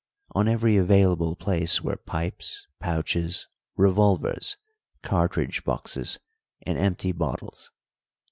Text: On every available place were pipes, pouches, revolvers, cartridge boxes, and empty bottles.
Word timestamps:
On 0.31 0.47
every 0.47 0.77
available 0.77 1.35
place 1.35 1.83
were 1.83 1.95
pipes, 1.95 2.65
pouches, 2.79 3.47
revolvers, 3.75 4.57
cartridge 5.03 5.63
boxes, 5.63 6.17
and 6.63 6.75
empty 6.75 7.11
bottles. 7.11 7.69